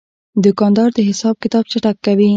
دوکاندار 0.43 0.89
د 0.97 0.99
حساب 1.09 1.35
کتاب 1.43 1.63
چټک 1.71 1.95
کوي. 2.05 2.29